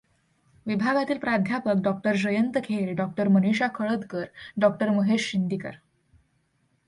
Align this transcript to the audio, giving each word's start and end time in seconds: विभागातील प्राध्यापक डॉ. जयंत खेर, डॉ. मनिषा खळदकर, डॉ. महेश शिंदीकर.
विभागातील 0.65 1.17
प्राध्यापक 1.17 1.81
डॉ. 1.81 1.91
जयंत 2.13 2.57
खेर, 2.57 2.93
डॉ. 2.93 3.07
मनिषा 3.29 3.67
खळदकर, 3.75 4.25
डॉ. 4.57 4.69
महेश 4.95 5.31
शिंदीकर. 5.31 5.71